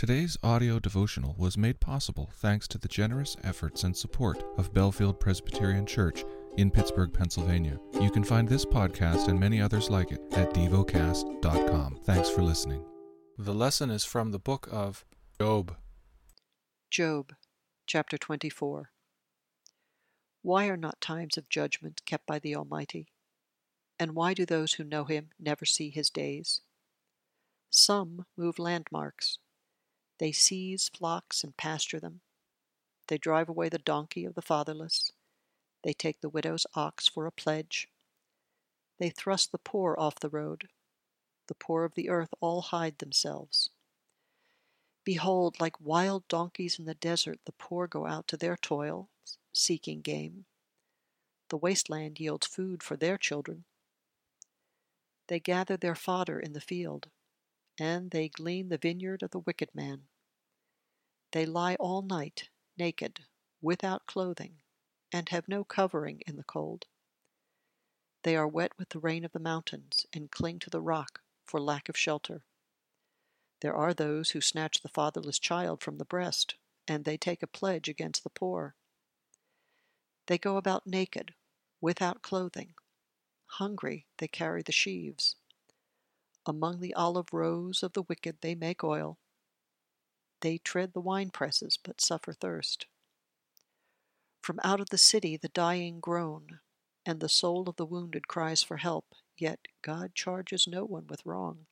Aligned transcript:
Today's 0.00 0.38
audio 0.42 0.78
devotional 0.78 1.34
was 1.36 1.58
made 1.58 1.78
possible 1.78 2.30
thanks 2.36 2.66
to 2.68 2.78
the 2.78 2.88
generous 2.88 3.36
efforts 3.44 3.84
and 3.84 3.94
support 3.94 4.42
of 4.56 4.72
Bellefield 4.72 5.20
Presbyterian 5.20 5.84
Church 5.84 6.24
in 6.56 6.70
Pittsburgh, 6.70 7.12
Pennsylvania. 7.12 7.78
You 8.00 8.10
can 8.10 8.24
find 8.24 8.48
this 8.48 8.64
podcast 8.64 9.28
and 9.28 9.38
many 9.38 9.60
others 9.60 9.90
like 9.90 10.10
it 10.10 10.22
at 10.32 10.54
devocast.com. 10.54 12.00
Thanks 12.04 12.30
for 12.30 12.40
listening. 12.40 12.82
The 13.36 13.52
lesson 13.52 13.90
is 13.90 14.02
from 14.02 14.30
the 14.30 14.38
book 14.38 14.70
of 14.72 15.04
Job. 15.38 15.76
Job, 16.90 17.34
chapter 17.86 18.16
24. 18.16 18.92
Why 20.40 20.68
are 20.68 20.78
not 20.78 21.02
times 21.02 21.36
of 21.36 21.50
judgment 21.50 22.00
kept 22.06 22.24
by 22.24 22.38
the 22.38 22.56
Almighty? 22.56 23.08
And 23.98 24.14
why 24.14 24.32
do 24.32 24.46
those 24.46 24.72
who 24.72 24.82
know 24.82 25.04
him 25.04 25.28
never 25.38 25.66
see 25.66 25.90
his 25.90 26.08
days? 26.08 26.62
Some 27.68 28.24
move 28.38 28.58
landmarks 28.58 29.38
they 30.20 30.32
seize 30.32 30.90
flocks 30.90 31.42
and 31.42 31.56
pasture 31.56 31.98
them. 31.98 32.20
They 33.08 33.16
drive 33.16 33.48
away 33.48 33.70
the 33.70 33.78
donkey 33.78 34.26
of 34.26 34.34
the 34.34 34.42
fatherless. 34.42 35.12
They 35.82 35.94
take 35.94 36.20
the 36.20 36.28
widow's 36.28 36.66
ox 36.74 37.08
for 37.08 37.24
a 37.24 37.32
pledge. 37.32 37.88
They 38.98 39.08
thrust 39.08 39.50
the 39.50 39.58
poor 39.58 39.96
off 39.98 40.20
the 40.20 40.28
road. 40.28 40.68
The 41.48 41.54
poor 41.54 41.84
of 41.84 41.94
the 41.94 42.10
earth 42.10 42.28
all 42.38 42.60
hide 42.60 42.98
themselves. 42.98 43.70
Behold, 45.04 45.58
like 45.58 45.80
wild 45.80 46.28
donkeys 46.28 46.78
in 46.78 46.84
the 46.84 46.94
desert, 46.94 47.40
the 47.46 47.52
poor 47.52 47.86
go 47.86 48.06
out 48.06 48.28
to 48.28 48.36
their 48.36 48.58
toil, 48.58 49.08
seeking 49.54 50.02
game. 50.02 50.44
The 51.48 51.56
wasteland 51.56 52.20
yields 52.20 52.46
food 52.46 52.82
for 52.82 52.96
their 52.96 53.16
children. 53.16 53.64
They 55.28 55.40
gather 55.40 55.78
their 55.78 55.94
fodder 55.94 56.38
in 56.38 56.52
the 56.52 56.60
field 56.60 57.08
and 57.80 58.10
they 58.10 58.28
glean 58.28 58.68
the 58.68 58.76
vineyard 58.76 59.22
of 59.22 59.30
the 59.30 59.38
wicked 59.38 59.70
man. 59.74 60.02
They 61.32 61.46
lie 61.46 61.76
all 61.76 62.02
night, 62.02 62.48
naked, 62.76 63.24
without 63.62 64.06
clothing, 64.06 64.62
and 65.12 65.28
have 65.28 65.46
no 65.46 65.62
covering 65.62 66.22
in 66.26 66.36
the 66.36 66.42
cold. 66.42 66.86
They 68.22 68.36
are 68.36 68.48
wet 68.48 68.72
with 68.78 68.88
the 68.88 68.98
rain 68.98 69.24
of 69.24 69.32
the 69.32 69.38
mountains, 69.38 70.06
and 70.12 70.30
cling 70.30 70.58
to 70.60 70.70
the 70.70 70.80
rock 70.80 71.20
for 71.44 71.60
lack 71.60 71.88
of 71.88 71.96
shelter. 71.96 72.42
There 73.60 73.74
are 73.74 73.94
those 73.94 74.30
who 74.30 74.40
snatch 74.40 74.82
the 74.82 74.88
fatherless 74.88 75.38
child 75.38 75.82
from 75.82 75.98
the 75.98 76.04
breast, 76.04 76.56
and 76.88 77.04
they 77.04 77.16
take 77.16 77.42
a 77.42 77.46
pledge 77.46 77.88
against 77.88 78.24
the 78.24 78.30
poor. 78.30 78.74
They 80.26 80.36
go 80.38 80.56
about 80.56 80.86
naked, 80.86 81.34
without 81.80 82.22
clothing. 82.22 82.74
Hungry, 83.46 84.06
they 84.18 84.28
carry 84.28 84.62
the 84.62 84.72
sheaves. 84.72 85.36
Among 86.44 86.80
the 86.80 86.94
olive 86.94 87.32
rows 87.32 87.84
of 87.84 87.92
the 87.92 88.02
wicked 88.02 88.38
they 88.40 88.56
make 88.56 88.82
oil. 88.82 89.19
They 90.40 90.58
tread 90.58 90.92
the 90.92 91.00
wine 91.00 91.30
presses, 91.30 91.78
but 91.82 92.00
suffer 92.00 92.32
thirst. 92.32 92.86
From 94.42 94.60
out 94.64 94.80
of 94.80 94.90
the 94.90 94.98
city 94.98 95.36
the 95.36 95.48
dying 95.48 96.00
groan, 96.00 96.60
and 97.04 97.20
the 97.20 97.28
soul 97.28 97.68
of 97.68 97.76
the 97.76 97.86
wounded 97.86 98.28
cries 98.28 98.62
for 98.62 98.78
help, 98.78 99.14
yet 99.36 99.68
God 99.82 100.14
charges 100.14 100.66
no 100.66 100.84
one 100.84 101.06
with 101.06 101.24
wrong. 101.26 101.66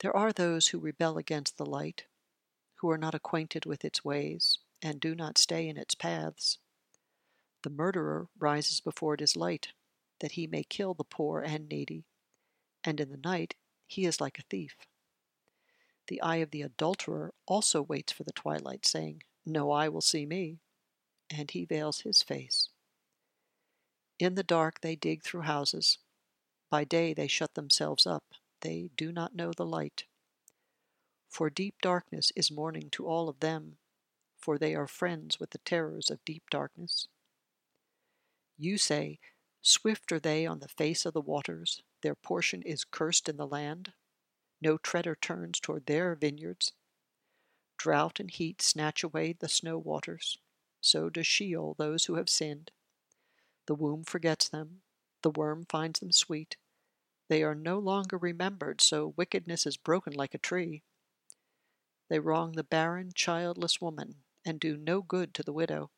There 0.00 0.16
are 0.16 0.32
those 0.32 0.68
who 0.68 0.78
rebel 0.78 1.18
against 1.18 1.56
the 1.56 1.66
light, 1.66 2.04
who 2.76 2.90
are 2.90 2.98
not 2.98 3.14
acquainted 3.14 3.64
with 3.64 3.84
its 3.84 4.04
ways, 4.04 4.58
and 4.82 5.00
do 5.00 5.14
not 5.14 5.38
stay 5.38 5.68
in 5.68 5.76
its 5.76 5.94
paths. 5.94 6.58
The 7.62 7.70
murderer 7.70 8.28
rises 8.38 8.80
before 8.80 9.14
it 9.14 9.22
is 9.22 9.36
light, 9.36 9.68
that 10.20 10.32
he 10.32 10.46
may 10.46 10.64
kill 10.64 10.94
the 10.94 11.04
poor 11.04 11.40
and 11.40 11.68
needy 11.68 12.04
and 12.84 13.00
in 13.00 13.10
the 13.10 13.16
night 13.16 13.54
he 13.86 14.04
is 14.04 14.20
like 14.20 14.38
a 14.38 14.44
thief. 14.50 14.76
The 16.06 16.20
eye 16.20 16.36
of 16.36 16.50
the 16.50 16.62
adulterer 16.62 17.32
also 17.46 17.80
waits 17.80 18.12
for 18.12 18.24
the 18.24 18.32
twilight, 18.32 18.84
saying, 18.84 19.22
No 19.46 19.70
eye 19.70 19.88
will 19.88 20.00
see 20.00 20.26
me, 20.26 20.60
and 21.30 21.50
he 21.50 21.64
veils 21.64 22.00
his 22.00 22.22
face. 22.22 22.68
In 24.18 24.34
the 24.34 24.42
dark 24.42 24.80
they 24.80 24.96
dig 24.96 25.22
through 25.22 25.42
houses. 25.42 25.98
By 26.70 26.84
day 26.84 27.14
they 27.14 27.26
shut 27.26 27.54
themselves 27.54 28.06
up. 28.06 28.24
They 28.60 28.90
do 28.96 29.12
not 29.12 29.34
know 29.34 29.52
the 29.52 29.66
light. 29.66 30.04
For 31.28 31.50
deep 31.50 31.80
darkness 31.80 32.32
is 32.36 32.50
morning 32.50 32.90
to 32.90 33.06
all 33.06 33.28
of 33.28 33.40
them, 33.40 33.78
for 34.36 34.58
they 34.58 34.74
are 34.74 34.86
friends 34.86 35.40
with 35.40 35.50
the 35.50 35.58
terrors 35.58 36.10
of 36.10 36.24
deep 36.24 36.44
darkness. 36.50 37.08
You 38.56 38.78
say, 38.78 39.18
Swift 39.62 40.12
are 40.12 40.20
they 40.20 40.46
on 40.46 40.60
the 40.60 40.68
face 40.68 41.06
of 41.06 41.14
the 41.14 41.20
waters, 41.20 41.82
their 42.02 42.14
portion 42.14 42.62
is 42.62 42.84
cursed 42.84 43.28
in 43.28 43.36
the 43.36 43.46
land. 43.46 43.94
No 44.64 44.78
treader 44.78 45.14
turns 45.14 45.60
toward 45.60 45.84
their 45.84 46.14
vineyards. 46.14 46.72
Drought 47.76 48.18
and 48.18 48.30
heat 48.30 48.62
snatch 48.62 49.04
away 49.04 49.34
the 49.34 49.48
snow 49.48 49.76
waters. 49.76 50.38
So 50.80 51.10
does 51.10 51.26
Sheol 51.26 51.74
those 51.74 52.06
who 52.06 52.14
have 52.14 52.30
sinned. 52.30 52.70
The 53.66 53.74
womb 53.74 54.04
forgets 54.04 54.48
them. 54.48 54.80
The 55.20 55.28
worm 55.28 55.66
finds 55.68 56.00
them 56.00 56.12
sweet. 56.12 56.56
They 57.28 57.42
are 57.42 57.54
no 57.54 57.78
longer 57.78 58.16
remembered, 58.16 58.80
so 58.80 59.12
wickedness 59.18 59.66
is 59.66 59.76
broken 59.76 60.14
like 60.14 60.32
a 60.32 60.38
tree. 60.38 60.82
They 62.08 62.18
wrong 62.18 62.52
the 62.52 62.64
barren, 62.64 63.12
childless 63.14 63.82
woman, 63.82 64.14
and 64.46 64.58
do 64.58 64.78
no 64.78 65.02
good 65.02 65.34
to 65.34 65.42
the 65.42 65.52
widow. 65.52 65.90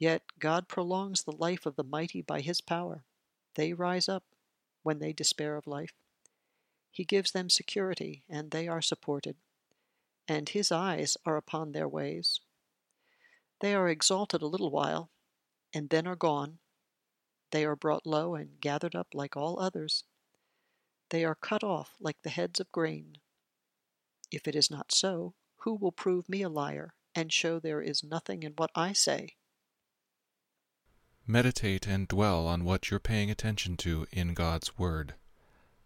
Yet 0.00 0.22
God 0.40 0.66
prolongs 0.66 1.22
the 1.22 1.36
life 1.36 1.64
of 1.64 1.76
the 1.76 1.84
mighty 1.84 2.22
by 2.22 2.40
his 2.40 2.60
power. 2.60 3.04
They 3.54 3.72
rise 3.72 4.08
up 4.08 4.24
when 4.82 4.98
they 4.98 5.12
despair 5.12 5.56
of 5.56 5.68
life. 5.68 5.94
He 6.98 7.04
gives 7.04 7.30
them 7.30 7.48
security, 7.48 8.24
and 8.28 8.50
they 8.50 8.66
are 8.66 8.82
supported, 8.82 9.36
and 10.26 10.48
his 10.48 10.72
eyes 10.72 11.16
are 11.24 11.36
upon 11.36 11.70
their 11.70 11.86
ways. 11.86 12.40
They 13.60 13.72
are 13.72 13.88
exalted 13.88 14.42
a 14.42 14.48
little 14.48 14.72
while, 14.72 15.08
and 15.72 15.90
then 15.90 16.08
are 16.08 16.16
gone. 16.16 16.58
They 17.52 17.64
are 17.64 17.76
brought 17.76 18.04
low 18.04 18.34
and 18.34 18.60
gathered 18.60 18.96
up 18.96 19.14
like 19.14 19.36
all 19.36 19.60
others. 19.60 20.02
They 21.10 21.24
are 21.24 21.36
cut 21.36 21.62
off 21.62 21.94
like 22.00 22.20
the 22.22 22.30
heads 22.30 22.58
of 22.58 22.72
grain. 22.72 23.18
If 24.32 24.48
it 24.48 24.56
is 24.56 24.68
not 24.68 24.90
so, 24.90 25.34
who 25.58 25.76
will 25.76 25.92
prove 25.92 26.28
me 26.28 26.42
a 26.42 26.48
liar 26.48 26.94
and 27.14 27.32
show 27.32 27.60
there 27.60 27.80
is 27.80 28.02
nothing 28.02 28.42
in 28.42 28.54
what 28.56 28.72
I 28.74 28.92
say? 28.92 29.36
Meditate 31.28 31.86
and 31.86 32.08
dwell 32.08 32.48
on 32.48 32.64
what 32.64 32.90
you're 32.90 32.98
paying 32.98 33.30
attention 33.30 33.76
to 33.76 34.08
in 34.10 34.34
God's 34.34 34.76
Word. 34.76 35.14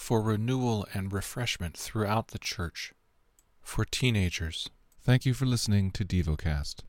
for 0.00 0.22
renewal 0.22 0.86
and 0.94 1.12
refreshment 1.12 1.76
throughout 1.76 2.28
the 2.28 2.38
church. 2.38 2.94
For 3.60 3.84
teenagers, 3.84 4.70
thank 5.02 5.26
you 5.26 5.34
for 5.34 5.44
listening 5.44 5.90
to 5.90 6.06
DevoCast. 6.06 6.80